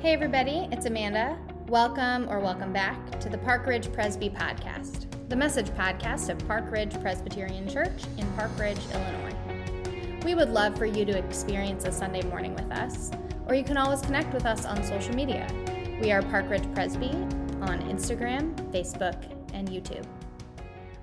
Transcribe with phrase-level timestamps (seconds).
[0.00, 1.38] Hey, everybody, it's Amanda.
[1.68, 6.72] Welcome or welcome back to the Park Ridge Presby Podcast, the message podcast of Park
[6.72, 9.36] Ridge Presbyterian Church in Park Ridge, Illinois.
[10.24, 13.10] We would love for you to experience a Sunday morning with us,
[13.46, 15.46] or you can always connect with us on social media.
[16.00, 17.10] We are Park Ridge Presby
[17.60, 19.22] on Instagram, Facebook,
[19.52, 20.06] and YouTube.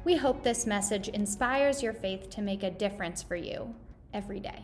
[0.05, 3.75] We hope this message inspires your faith to make a difference for you
[4.11, 4.63] every day.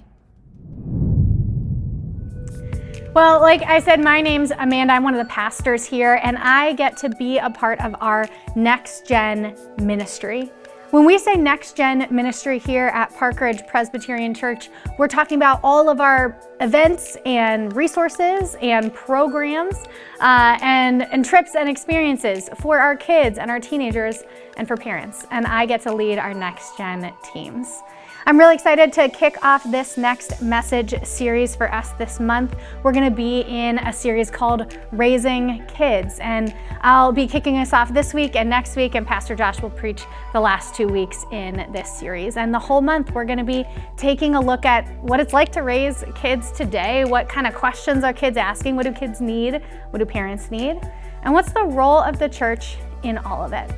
[3.14, 4.94] Well, like I said, my name's Amanda.
[4.94, 8.28] I'm one of the pastors here, and I get to be a part of our
[8.56, 10.52] Next Gen ministry.
[10.90, 15.60] When we say Next Gen ministry here at Park Ridge Presbyterian Church, we're talking about
[15.64, 19.76] all of our events and resources and programs
[20.20, 24.24] uh, and, and trips and experiences for our kids and our teenagers
[24.58, 25.28] and for parents.
[25.30, 27.84] And I get to lead our Next Gen teams.
[28.26, 32.56] I'm really excited to kick off this next message series for us this month.
[32.82, 37.74] We're going to be in a series called Raising Kids, and I'll be kicking us
[37.74, 41.26] off this week and next week, and Pastor Josh will preach the last two weeks
[41.34, 42.38] in this series.
[42.38, 43.66] And the whole month, we're going to be
[43.98, 48.06] taking a look at what it's like to raise kids today, what kind of questions
[48.06, 50.80] are kids asking, what do kids need, what do parents need,
[51.24, 53.70] and what's the role of the church in all of it.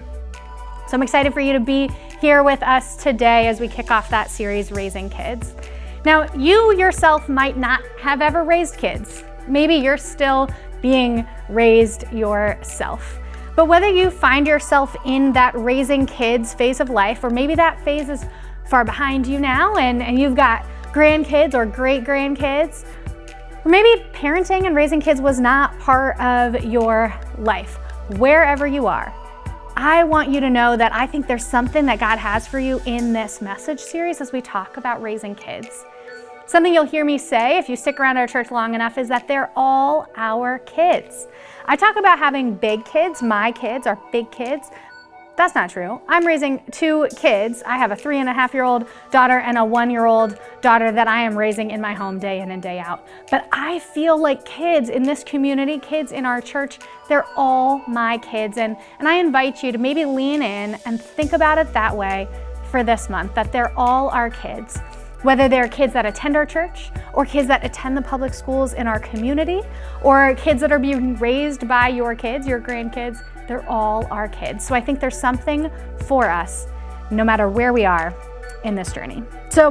[0.88, 4.10] So I'm excited for you to be here with us today as we kick off
[4.10, 5.54] that series, Raising Kids.
[6.06, 9.24] Now, you yourself might not have ever raised kids.
[9.48, 10.50] Maybe you're still
[10.82, 13.20] being raised yourself.
[13.56, 17.80] But whether you find yourself in that raising kids phase of life, or maybe that
[17.84, 18.26] phase is
[18.68, 22.86] far behind you now and, and you've got grandkids or great grandkids,
[23.64, 27.78] or maybe parenting and raising kids was not part of your life,
[28.18, 29.14] wherever you are,
[29.78, 32.82] I want you to know that I think there's something that God has for you
[32.86, 35.84] in this message series as we talk about raising kids.
[36.46, 39.28] Something you'll hear me say if you stick around our church long enough is that
[39.28, 41.28] they're all our kids.
[41.66, 44.70] I talk about having big kids, my kids are big kids,
[45.38, 46.00] that's not true.
[46.08, 47.62] I'm raising two kids.
[47.66, 50.40] I have a three and a half year old daughter and a one year old
[50.62, 53.06] daughter that I am raising in my home day in and day out.
[53.30, 56.80] But I feel like kids in this community, kids in our church,
[57.10, 58.58] they're all my kids.
[58.58, 62.28] And, and I invite you to maybe lean in and think about it that way
[62.72, 64.78] for this month that they're all our kids.
[65.22, 68.86] Whether they're kids that attend our church, or kids that attend the public schools in
[68.86, 69.62] our community,
[70.04, 74.66] or kids that are being raised by your kids, your grandkids, they're all our kids.
[74.66, 75.70] So I think there's something
[76.06, 76.68] for us
[77.12, 78.16] no matter where we are
[78.64, 79.24] in this journey.
[79.50, 79.70] So,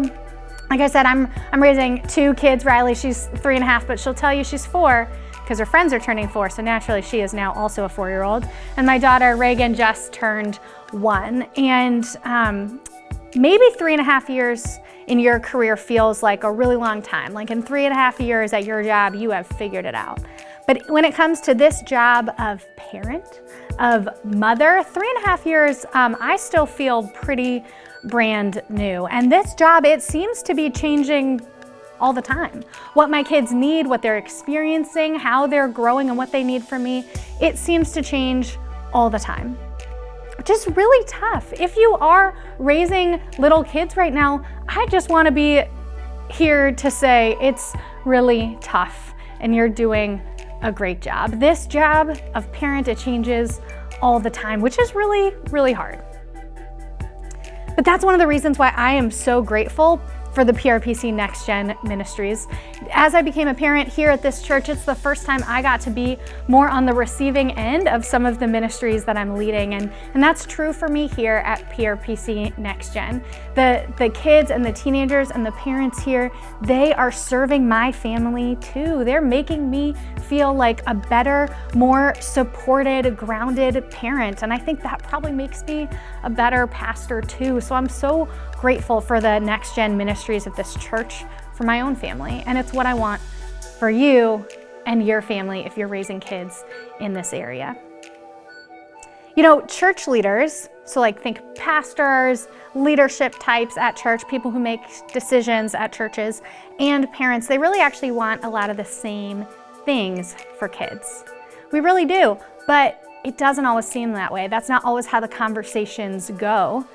[0.71, 2.65] like I said, I'm, I'm raising two kids.
[2.65, 5.09] Riley, she's three and a half, but she'll tell you she's four
[5.43, 6.49] because her friends are turning four.
[6.49, 8.49] So naturally, she is now also a four year old.
[8.77, 10.57] And my daughter, Reagan, just turned
[10.91, 11.43] one.
[11.57, 12.81] And um,
[13.34, 17.34] maybe three and a half years in your career feels like a really long time.
[17.34, 20.21] Like in three and a half years at your job, you have figured it out.
[20.67, 23.43] But when it comes to this job of parent,
[23.79, 27.65] of mother, three and a half years, um, I still feel pretty
[28.05, 29.07] brand new.
[29.07, 31.41] And this job, it seems to be changing
[32.01, 32.63] all the time.
[32.95, 36.83] What my kids need, what they're experiencing, how they're growing, and what they need from
[36.83, 37.05] me,
[37.41, 38.59] it seems to change
[38.93, 39.59] all the time.
[40.47, 41.55] Is really tough.
[41.55, 45.63] If you are raising little kids right now, I just want to be
[46.31, 47.75] here to say it's
[48.05, 50.21] really tough and you're doing
[50.65, 51.39] a great job.
[51.39, 53.61] This job of parent, it changes
[54.03, 56.03] all the time, which is really, really hard.
[57.77, 60.01] But that's one of the reasons why I am so grateful
[60.34, 62.49] for the PRPC Next Gen Ministries.
[62.91, 65.81] As I became a parent here at this church, it's the first time I got
[65.83, 66.19] to be
[66.49, 69.75] more on the receiving end of some of the ministries that I'm leading.
[69.75, 73.22] And, and that's true for me here at PRPC Next Gen.
[73.55, 78.56] The, the kids and the teenagers and the parents here, they are serving my family
[78.56, 79.05] too.
[79.05, 79.95] They're making me
[80.27, 84.43] feel like a better, more supported, grounded parent.
[84.43, 85.89] And I think that probably makes me
[86.25, 87.61] a better pastor too.
[87.61, 91.25] So I'm so grateful for the next gen ministries of this church
[91.55, 92.43] for my own family.
[92.47, 93.21] And it's what I want
[93.78, 94.47] for you
[94.87, 96.65] and your family if you're raising kids
[97.01, 97.77] in this area.
[99.37, 104.81] You know, church leaders, so like think pastors, leadership types at church, people who make
[105.13, 106.41] decisions at churches,
[106.78, 109.45] and parents, they really actually want a lot of the same
[109.84, 111.25] things for kids.
[111.72, 114.48] We really do, but it doesn't always seem that way.
[114.48, 116.86] That's not always how the conversations go.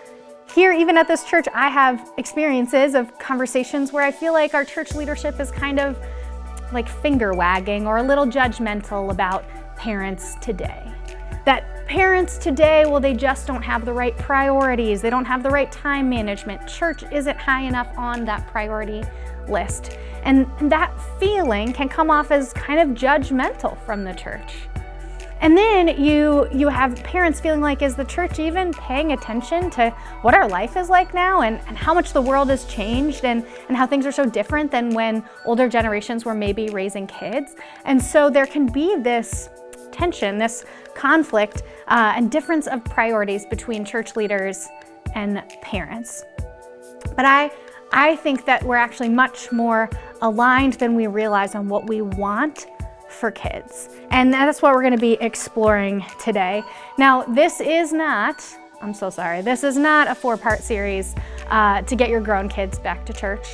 [0.53, 4.63] Here, even at this church, I have experiences of conversations where I feel like our
[4.63, 5.99] church leadership is kind of
[6.71, 9.43] like finger wagging or a little judgmental about
[9.75, 10.91] parents today.
[11.45, 15.49] That parents today, well, they just don't have the right priorities, they don't have the
[15.49, 16.67] right time management.
[16.67, 19.03] Church isn't high enough on that priority
[19.47, 19.97] list.
[20.23, 24.53] And that feeling can come off as kind of judgmental from the church.
[25.41, 29.89] And then you you have parents feeling like, is the church even paying attention to
[30.21, 33.45] what our life is like now and, and how much the world has changed and,
[33.67, 37.55] and how things are so different than when older generations were maybe raising kids?
[37.85, 39.49] And so there can be this
[39.91, 44.67] tension, this conflict, uh, and difference of priorities between church leaders
[45.15, 46.23] and parents.
[47.15, 47.51] But I
[47.91, 49.89] I think that we're actually much more
[50.21, 52.67] aligned than we realize on what we want
[53.19, 53.89] for kids.
[54.11, 56.63] And that's what we're going to be exploring today.
[56.97, 58.43] Now, this is not,
[58.81, 61.15] I'm so sorry, this is not a four part series
[61.49, 63.47] uh, to get your grown kids back to church.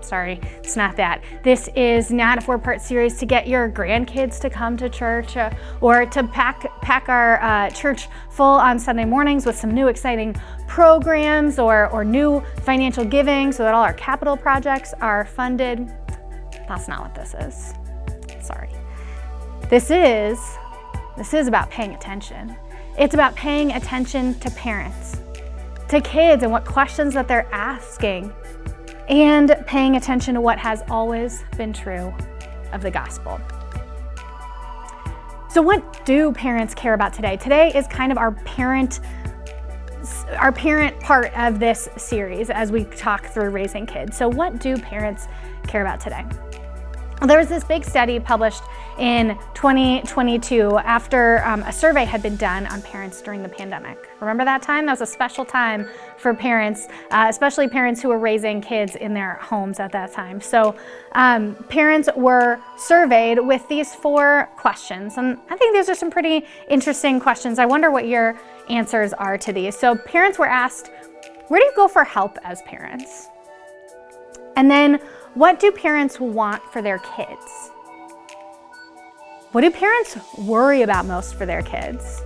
[0.00, 1.22] Sorry, it's not that.
[1.44, 5.36] This is not a four part series to get your grandkids to come to church
[5.36, 5.50] uh,
[5.80, 10.34] or to pack, pack our uh, church full on Sunday mornings with some new exciting
[10.66, 15.88] programs or, or new financial giving so that all our capital projects are funded.
[16.68, 17.74] That's not what this is.
[19.72, 20.38] This is
[21.16, 22.54] this is about paying attention.
[22.98, 25.16] It's about paying attention to parents,
[25.88, 28.30] to kids and what questions that they're asking,
[29.08, 32.12] and paying attention to what has always been true
[32.74, 33.40] of the gospel.
[35.48, 37.38] So what do parents care about today?
[37.38, 39.00] Today is kind of our parent
[40.36, 44.18] our parent part of this series as we talk through raising kids.
[44.18, 45.28] So what do parents
[45.66, 46.26] care about today?
[47.26, 48.64] There was this big study published
[48.98, 54.10] in 2022 after um, a survey had been done on parents during the pandemic.
[54.20, 54.86] Remember that time?
[54.86, 59.14] That was a special time for parents, uh, especially parents who were raising kids in
[59.14, 60.40] their homes at that time.
[60.40, 60.76] So,
[61.12, 65.16] um, parents were surveyed with these four questions.
[65.16, 67.58] And I think these are some pretty interesting questions.
[67.58, 68.38] I wonder what your
[68.68, 69.76] answers are to these.
[69.76, 70.90] So, parents were asked,
[71.48, 73.28] Where do you go for help as parents?
[74.56, 75.00] And then,
[75.34, 77.61] what do parents want for their kids?
[79.52, 82.22] What do parents worry about most for their kids?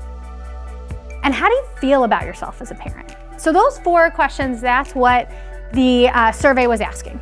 [1.25, 3.17] And how do you feel about yourself as a parent?
[3.37, 5.28] So, those four questions, that's what
[5.73, 7.20] the uh, survey was asking.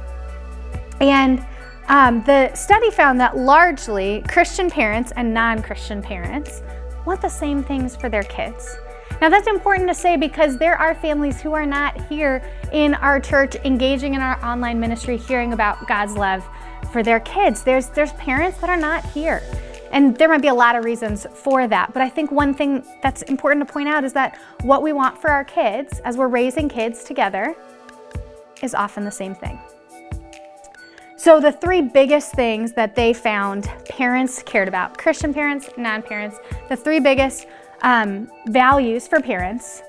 [1.01, 1.45] And
[1.89, 6.63] um, the study found that largely Christian parents and non Christian parents
[7.07, 8.77] want the same things for their kids.
[9.23, 12.43] Now, that's important to say because there are families who are not here
[12.73, 16.47] in our church engaging in our online ministry, hearing about God's love
[16.93, 17.63] for their kids.
[17.63, 19.43] There's, there's parents that are not here.
[19.95, 21.93] And there might be a lot of reasons for that.
[21.93, 25.21] But I think one thing that's important to point out is that what we want
[25.21, 27.55] for our kids as we're raising kids together
[28.61, 29.57] is often the same thing.
[31.17, 36.39] So, the three biggest things that they found parents cared about Christian parents, non parents,
[36.69, 37.47] the three biggest
[37.83, 39.81] um, values for parents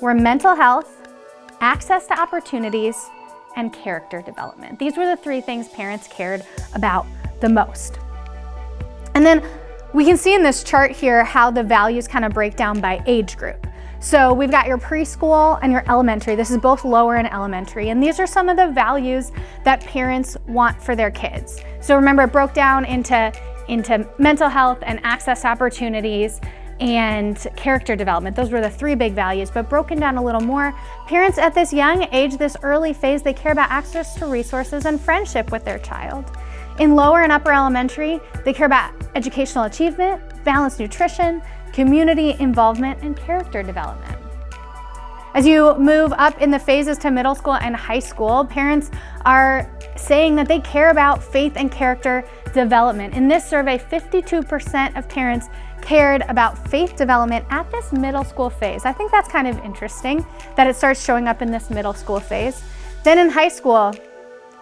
[0.00, 1.08] were mental health,
[1.60, 2.96] access to opportunities,
[3.56, 4.78] and character development.
[4.78, 7.06] These were the three things parents cared about
[7.40, 7.98] the most.
[9.22, 9.50] And then
[9.92, 13.00] we can see in this chart here how the values kind of break down by
[13.06, 13.68] age group.
[14.00, 16.34] So we've got your preschool and your elementary.
[16.34, 17.90] This is both lower and elementary.
[17.90, 19.30] And these are some of the values
[19.62, 21.60] that parents want for their kids.
[21.80, 23.32] So remember, it broke down into,
[23.68, 26.40] into mental health and access opportunities
[26.80, 28.34] and character development.
[28.34, 30.74] Those were the three big values, but broken down a little more.
[31.06, 35.00] Parents at this young age, this early phase, they care about access to resources and
[35.00, 36.24] friendship with their child.
[36.78, 41.42] In lower and upper elementary, they care about educational achievement, balanced nutrition,
[41.72, 44.18] community involvement, and character development.
[45.34, 48.90] As you move up in the phases to middle school and high school, parents
[49.24, 53.14] are saying that they care about faith and character development.
[53.14, 55.48] In this survey, 52% of parents
[55.80, 58.84] cared about faith development at this middle school phase.
[58.84, 60.24] I think that's kind of interesting
[60.56, 62.62] that it starts showing up in this middle school phase.
[63.02, 63.94] Then in high school,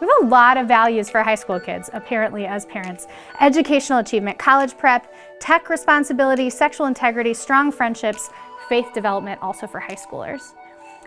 [0.00, 3.06] we have a lot of values for high school kids, apparently, as parents
[3.40, 8.30] educational achievement, college prep, tech responsibility, sexual integrity, strong friendships,
[8.68, 10.54] faith development, also for high schoolers.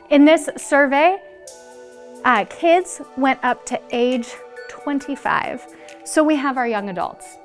[0.09, 1.17] In this survey,
[2.23, 4.35] uh, kids went up to age
[4.69, 5.65] 25.
[6.03, 7.37] So we have our young adults.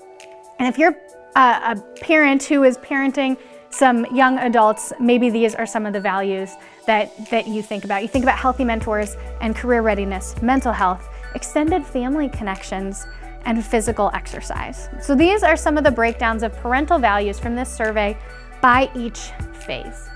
[0.59, 0.97] And if you're
[1.37, 3.39] uh, a parent who is parenting
[3.71, 6.55] some young adults, maybe these are some of the values
[6.87, 8.03] that, that you think about.
[8.03, 13.07] You think about healthy mentors and career readiness, mental health, extended family connections,
[13.45, 14.89] and physical exercise.
[15.01, 18.17] So these are some of the breakdowns of parental values from this survey
[18.61, 20.09] by each phase.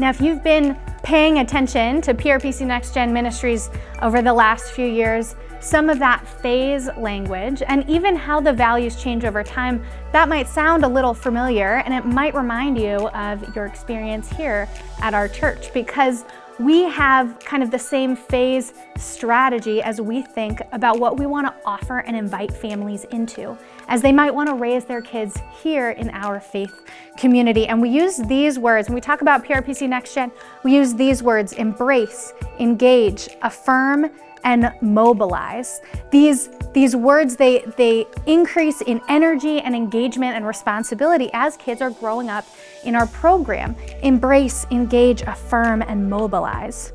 [0.00, 3.70] Now, if you've been paying attention to PRPC Next Gen Ministries
[4.02, 9.00] over the last few years, some of that phase language and even how the values
[9.00, 13.54] change over time, that might sound a little familiar and it might remind you of
[13.54, 14.68] your experience here
[15.00, 16.24] at our church because
[16.58, 21.46] we have kind of the same phase strategy as we think about what we want
[21.46, 23.56] to offer and invite families into,
[23.88, 26.84] as they might want to raise their kids here in our faith
[27.16, 27.66] community.
[27.66, 30.30] And we use these words, when we talk about PRPC Next Gen,
[30.62, 34.10] we use these words embrace, engage, affirm,
[34.44, 35.80] and mobilize.
[36.10, 41.90] These, these words, they, they increase in energy and engagement and responsibility as kids are
[41.90, 42.46] growing up
[42.84, 43.74] in our program.
[44.02, 46.92] Embrace, engage, affirm, and mobilize.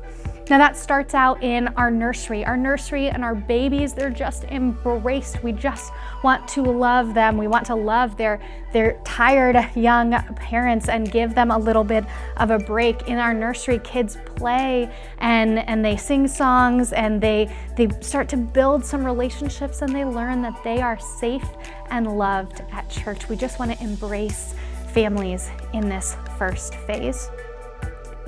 [0.50, 2.44] Now, that starts out in our nursery.
[2.44, 5.44] Our nursery and our babies, they're just embraced.
[5.44, 5.92] We just
[6.24, 7.36] want to love them.
[7.36, 8.40] We want to love their,
[8.72, 12.04] their tired young parents and give them a little bit
[12.38, 13.02] of a break.
[13.02, 18.36] In our nursery, kids play and, and they sing songs and they, they start to
[18.36, 21.48] build some relationships and they learn that they are safe
[21.90, 23.28] and loved at church.
[23.28, 24.56] We just want to embrace
[24.88, 27.30] families in this first phase.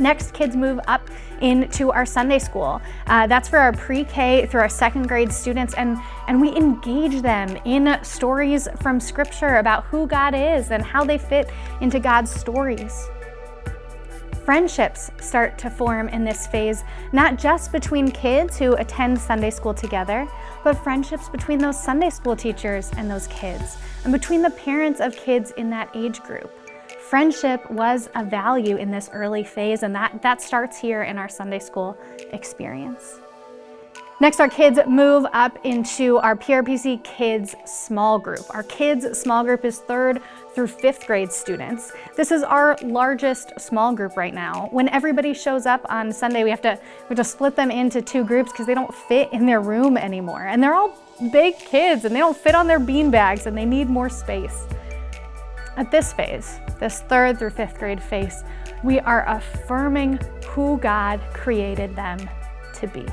[0.02, 1.09] Next, kids move up
[1.40, 2.82] into our Sunday school.
[3.06, 7.23] Uh, that's for our pre K through our second grade students, and, and we engage
[7.23, 12.32] them in stories from Scripture about who God is and how they fit into God's
[12.32, 13.09] stories.
[14.44, 16.82] Friendships start to form in this phase,
[17.12, 20.26] not just between kids who attend Sunday school together,
[20.64, 25.14] but friendships between those Sunday school teachers and those kids, and between the parents of
[25.14, 26.52] kids in that age group
[27.12, 31.28] friendship was a value in this early phase, and that, that starts here in our
[31.28, 31.95] Sunday school
[32.33, 33.21] experience.
[34.19, 38.47] Next, our kids move up into our PRPC Kids small group.
[38.54, 40.23] Our kids small group is third
[40.54, 41.92] through fifth grade students.
[42.16, 44.69] This is our largest small group right now.
[44.71, 48.00] When everybody shows up on Sunday, we have to, we have to split them into
[48.00, 50.47] two groups because they don't fit in their room anymore.
[50.47, 50.99] And they're all
[51.31, 54.64] big kids and they don't fit on their bean bags and they need more space.
[55.76, 58.45] At this phase, this third through fifth grade phase,
[58.85, 62.19] we are affirming who God created them
[62.75, 63.07] to be.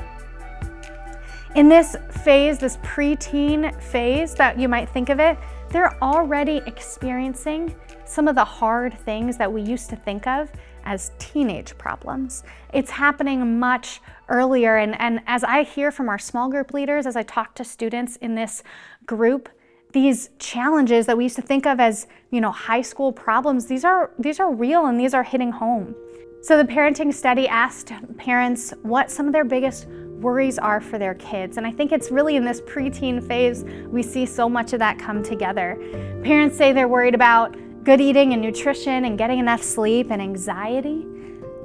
[1.54, 5.38] In this phase, this preteen phase that you might think of it,
[5.70, 7.74] they're already experiencing
[8.04, 10.50] some of the hard things that we used to think of
[10.84, 12.42] as teenage problems.
[12.72, 14.76] It's happening much earlier.
[14.76, 18.16] And, and as I hear from our small group leaders, as I talk to students
[18.16, 18.62] in this
[19.06, 19.48] group,
[19.92, 23.84] these challenges that we used to think of as, you know, high school problems, these
[23.84, 25.94] are these are real and these are hitting home.
[26.42, 29.86] So the parenting study asked parents what some of their biggest
[30.20, 31.56] worries are for their kids.
[31.56, 34.98] And I think it's really in this preteen phase we see so much of that
[34.98, 35.76] come together.
[36.22, 41.06] Parents say they're worried about good eating and nutrition and getting enough sleep and anxiety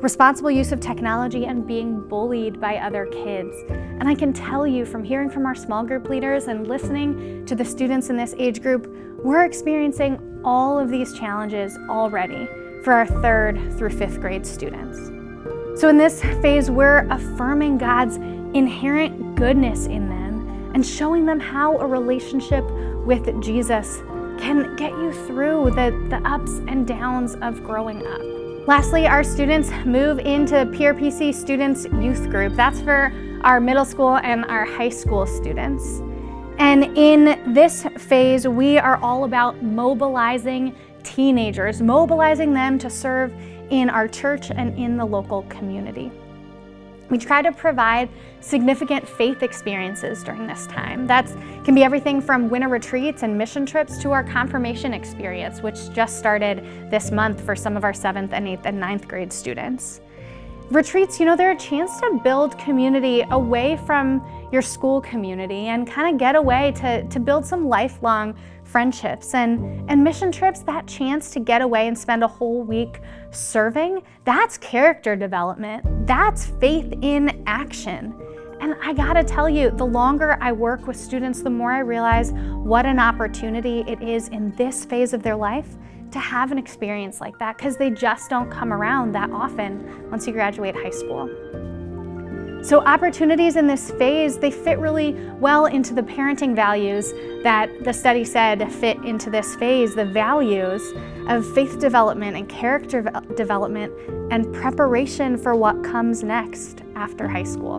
[0.06, 3.56] responsible use of technology, and being bullied by other kids.
[3.70, 7.56] And I can tell you from hearing from our small group leaders and listening to
[7.56, 8.86] the students in this age group,
[9.24, 12.46] we're experiencing all of these challenges already
[12.84, 15.08] for our third through fifth grade students.
[15.82, 18.18] So, in this phase, we're affirming God's
[18.56, 22.64] inherent goodness in them and showing them how a relationship
[23.08, 24.04] with Jesus
[24.38, 28.35] can get you through the, the ups and downs of growing up.
[28.68, 32.56] Lastly, our students move into PRPC Students Youth Group.
[32.56, 36.02] That's for our middle school and our high school students.
[36.58, 43.32] And in this phase, we are all about mobilizing teenagers, mobilizing them to serve
[43.70, 46.12] in our church and in the local community.
[47.10, 48.10] We try to provide
[48.40, 51.06] significant faith experiences during this time.
[51.08, 51.28] That
[51.64, 56.18] can be everything from winter retreats and mission trips to our confirmation experience, which just
[56.18, 60.02] started this month for some of our seventh and eighth and ninth grade students.
[60.72, 64.20] Retreats, you know, they're a chance to build community away from
[64.52, 68.36] your school community and kind of get away to, to build some lifelong
[68.76, 73.00] friendships and, and mission trips, that chance to get away and spend a whole week
[73.32, 75.82] serving, that's character development.
[76.06, 78.14] That's faith in action.
[78.60, 82.34] And I gotta tell you, the longer I work with students, the more I realize
[82.34, 85.78] what an opportunity it is in this phase of their life
[86.12, 90.28] to have an experience like that because they just don't come around that often once
[90.28, 91.30] you graduate high school.
[92.66, 97.94] So opportunities in this phase, they fit really well into the parenting values that the
[97.94, 100.82] study said fit into this phase, the values
[101.28, 103.04] of faith development and character
[103.36, 103.94] development
[104.32, 107.78] and preparation for what comes next after high school.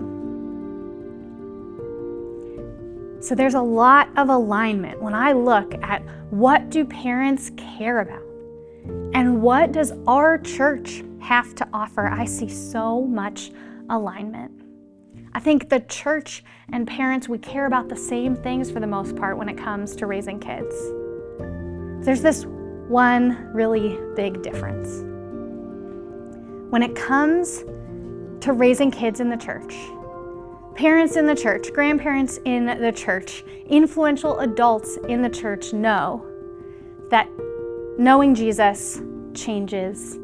[3.21, 6.01] So there's a lot of alignment when I look at
[6.31, 8.23] what do parents care about
[9.15, 12.07] and what does our church have to offer.
[12.07, 13.51] I see so much
[13.91, 14.66] alignment.
[15.33, 16.43] I think the church
[16.73, 19.95] and parents, we care about the same things for the most part when it comes
[19.97, 20.75] to raising kids.
[22.05, 25.05] There's this one really big difference.
[26.71, 27.65] When it comes
[28.41, 29.75] to raising kids in the church,
[30.75, 36.25] parents in the church, grandparents in the church, influential adults in the church know
[37.11, 37.29] that
[37.99, 39.01] knowing Jesus
[39.35, 40.19] changes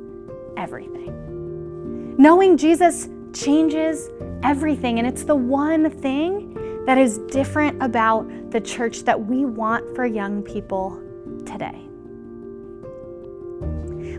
[0.57, 2.15] everything.
[2.19, 4.11] Knowing Jesus changes
[4.43, 9.95] everything, and it's the one thing that is different about the church that we want
[9.95, 11.01] for young people
[11.47, 11.89] today.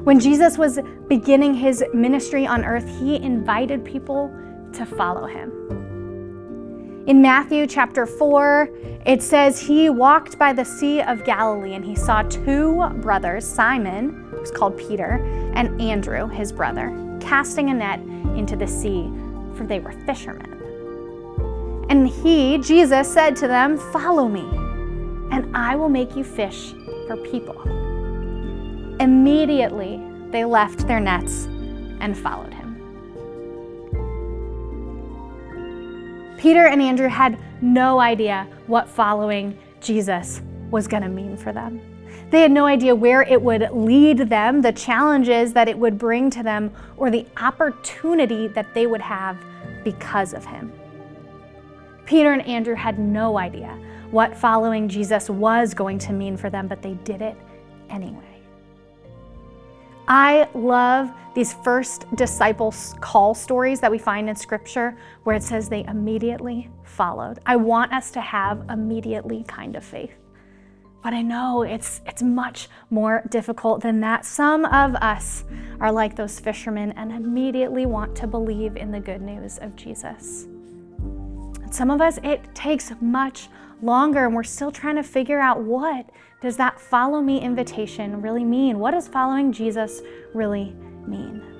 [0.03, 4.33] When Jesus was beginning his ministry on earth, he invited people
[4.73, 5.51] to follow him.
[7.07, 8.69] In Matthew chapter 4,
[9.05, 14.25] it says he walked by the Sea of Galilee and he saw two brothers, Simon,
[14.31, 15.21] who's called Peter,
[15.53, 17.99] and Andrew, his brother, casting a net
[18.37, 19.11] into the sea,
[19.55, 20.49] for they were fishermen.
[21.89, 24.47] And he, Jesus, said to them, Follow me,
[25.31, 26.71] and I will make you fish
[27.07, 27.61] for people.
[28.99, 31.45] Immediately, they left their nets
[31.99, 32.63] and followed him.
[36.37, 41.79] Peter and Andrew had no idea what following Jesus was going to mean for them.
[42.33, 46.31] They had no idea where it would lead them, the challenges that it would bring
[46.31, 49.37] to them, or the opportunity that they would have
[49.83, 50.73] because of him.
[52.07, 53.77] Peter and Andrew had no idea
[54.09, 57.37] what following Jesus was going to mean for them, but they did it
[57.91, 58.41] anyway.
[60.07, 65.69] I love these first disciples call stories that we find in scripture where it says
[65.69, 67.37] they immediately followed.
[67.45, 70.15] I want us to have immediately kind of faith.
[71.03, 74.25] But I know it's it's much more difficult than that.
[74.25, 75.43] Some of us
[75.81, 80.47] are like those fishermen and immediately want to believe in the good news of Jesus.
[81.71, 83.49] Some of us it takes much
[83.81, 86.09] longer and we're still trying to figure out what
[86.41, 88.79] does that follow me invitation really mean?
[88.79, 90.01] What does following Jesus
[90.33, 90.73] really
[91.05, 91.52] mean?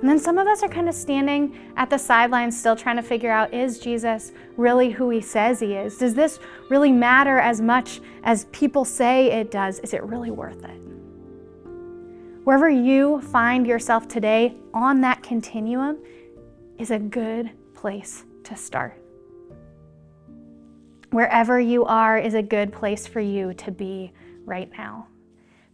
[0.00, 3.02] And then some of us are kind of standing at the sidelines, still trying to
[3.02, 5.96] figure out is Jesus really who he says he is?
[5.96, 6.38] Does this
[6.68, 9.78] really matter as much as people say it does?
[9.80, 10.80] Is it really worth it?
[12.44, 15.98] Wherever you find yourself today on that continuum
[16.78, 19.02] is a good place to start.
[21.10, 24.12] Wherever you are is a good place for you to be
[24.44, 25.08] right now.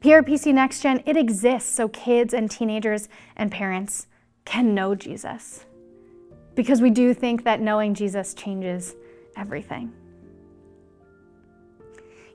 [0.00, 4.06] PRPC Next Gen, it exists so kids and teenagers and parents
[4.44, 5.64] can know Jesus.
[6.54, 8.94] Because we do think that knowing Jesus changes
[9.36, 9.92] everything.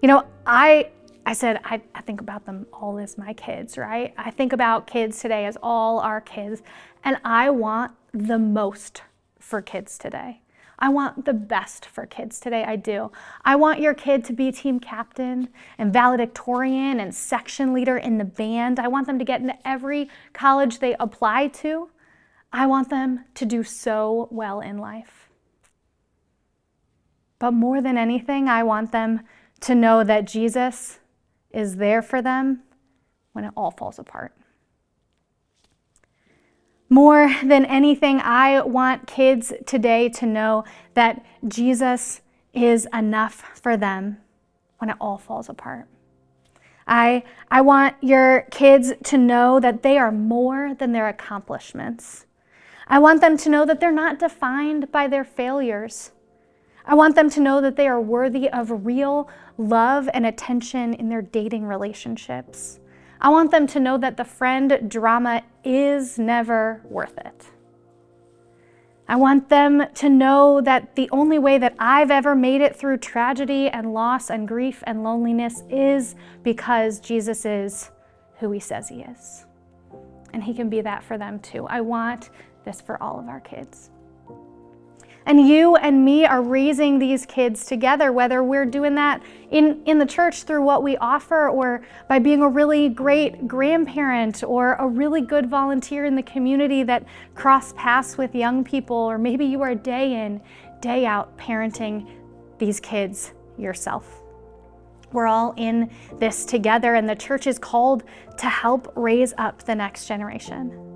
[0.01, 0.89] You know, I
[1.25, 4.13] I said I, I think about them all as my kids, right?
[4.17, 6.61] I think about kids today as all our kids,
[7.03, 9.03] and I want the most
[9.39, 10.41] for kids today.
[10.79, 12.63] I want the best for kids today.
[12.63, 13.11] I do.
[13.43, 18.25] I want your kid to be team captain and valedictorian and section leader in the
[18.25, 18.79] band.
[18.79, 21.89] I want them to get into every college they apply to.
[22.51, 25.29] I want them to do so well in life.
[27.39, 29.21] But more than anything, I want them
[29.61, 30.99] to know that Jesus
[31.51, 32.63] is there for them
[33.33, 34.33] when it all falls apart.
[36.89, 42.21] More than anything, I want kids today to know that Jesus
[42.53, 44.17] is enough for them
[44.77, 45.87] when it all falls apart.
[46.87, 52.25] I, I want your kids to know that they are more than their accomplishments.
[52.89, 56.11] I want them to know that they're not defined by their failures.
[56.85, 61.09] I want them to know that they are worthy of real love and attention in
[61.09, 62.79] their dating relationships.
[63.19, 67.47] I want them to know that the friend drama is never worth it.
[69.09, 72.97] I want them to know that the only way that I've ever made it through
[72.97, 77.89] tragedy and loss and grief and loneliness is because Jesus is
[78.39, 79.45] who he says he is.
[80.33, 81.65] And he can be that for them too.
[81.67, 82.29] I want
[82.67, 83.89] this for all of our kids.
[85.25, 89.99] And you and me are raising these kids together, whether we're doing that in, in
[89.99, 94.87] the church through what we offer or by being a really great grandparent or a
[94.87, 97.03] really good volunteer in the community that
[97.35, 100.39] cross paths with young people, or maybe you are day in,
[100.79, 102.09] day out parenting
[102.57, 104.21] these kids yourself.
[105.11, 108.03] We're all in this together, and the church is called
[108.37, 110.86] to help raise up the next generation.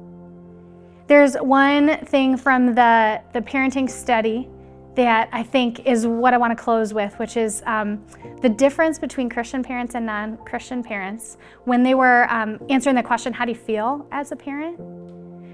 [1.12, 4.48] There's one thing from the, the parenting study
[4.96, 8.02] that I think is what I want to close with, which is um,
[8.42, 11.36] the difference between Christian parents and non Christian parents.
[11.66, 14.80] When they were um, answering the question, How do you feel as a parent?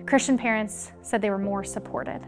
[0.06, 2.22] Christian parents said they were more supported.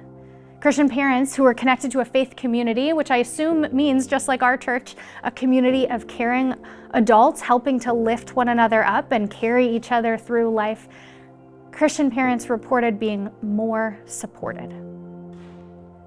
[0.60, 4.42] Christian parents who were connected to a faith community, which I assume means, just like
[4.42, 6.56] our church, a community of caring
[6.96, 10.88] adults helping to lift one another up and carry each other through life
[11.80, 14.70] Christian parents reported being more supported.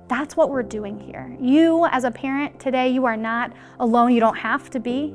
[0.06, 1.34] That's what we're doing here.
[1.40, 4.12] You, as a parent today, you are not alone.
[4.12, 5.14] You don't have to be.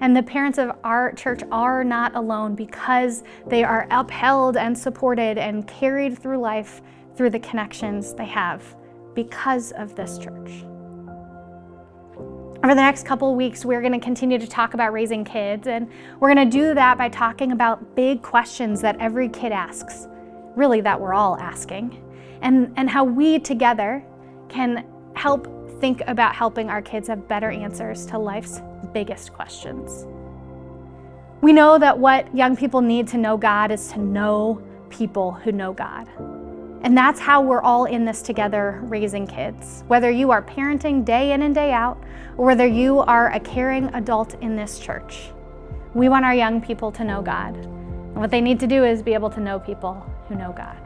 [0.00, 5.36] And the parents of our church are not alone because they are upheld and supported
[5.36, 6.80] and carried through life
[7.14, 8.74] through the connections they have
[9.14, 10.64] because of this church.
[12.64, 15.90] Over the next couple weeks, we're going to continue to talk about raising kids, and
[16.20, 20.06] we're going to do that by talking about big questions that every kid asks,
[20.54, 22.00] really, that we're all asking,
[22.40, 24.04] and, and how we together
[24.48, 25.48] can help
[25.80, 30.06] think about helping our kids have better answers to life's biggest questions.
[31.40, 35.50] We know that what young people need to know God is to know people who
[35.50, 36.06] know God.
[36.82, 39.84] And that's how we're all in this together raising kids.
[39.86, 42.02] Whether you are parenting day in and day out,
[42.36, 45.30] or whether you are a caring adult in this church,
[45.94, 47.54] we want our young people to know God.
[47.56, 50.76] And what they need to do is be able to know people who know God.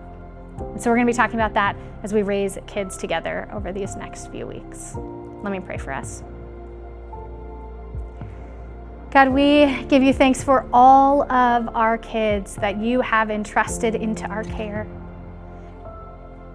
[0.59, 3.73] And so we're going to be talking about that as we raise kids together over
[3.73, 4.95] these next few weeks.
[5.43, 6.23] Let me pray for us.
[9.11, 14.27] God, we give you thanks for all of our kids that you have entrusted into
[14.27, 14.87] our care.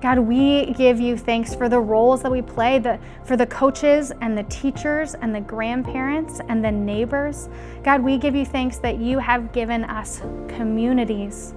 [0.02, 4.12] God, we give you thanks for the roles that we play, the, for the coaches
[4.22, 7.50] and the teachers and the grandparents and the neighbors.
[7.84, 11.54] God, we give you thanks that you have given us communities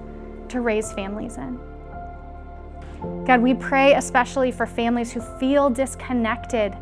[0.49, 1.59] to raise families in.
[3.25, 6.77] God, we pray especially for families who feel disconnected,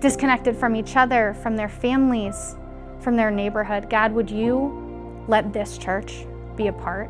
[0.00, 2.56] disconnected from each other, from their families,
[3.00, 3.88] from their neighborhood.
[3.88, 7.08] God, would you let this church be a part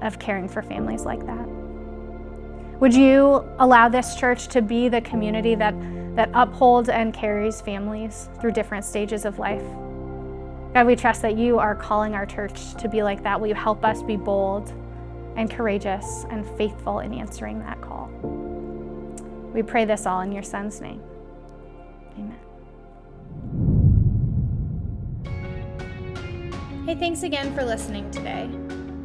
[0.00, 1.59] of caring for families like that?
[2.80, 5.74] Would you allow this church to be the community that,
[6.16, 9.62] that upholds and carries families through different stages of life?
[10.72, 13.38] God, we trust that you are calling our church to be like that.
[13.38, 14.72] Will you help us be bold
[15.36, 18.06] and courageous and faithful in answering that call?
[19.52, 21.02] We pray this all in your Son's name.
[22.16, 22.38] Amen.
[26.86, 28.48] Hey, thanks again for listening today.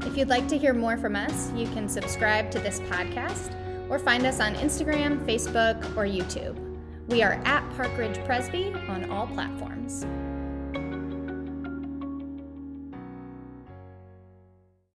[0.08, 3.54] If you'd like to hear more from us, you can subscribe to this podcast
[3.89, 6.60] or find us on Instagram, Facebook, or YouTube.
[7.08, 10.06] We are at Park Ridge Presby on all platforms.